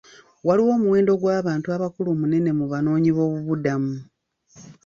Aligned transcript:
Waliwo 0.45 0.71
omuwendo 0.77 1.13
gw'abantu 1.21 1.67
abakulu 1.75 2.09
munene 2.19 2.51
mu 2.59 2.65
banoonyi 2.71 3.11
b'obubuddamu. 3.15 3.93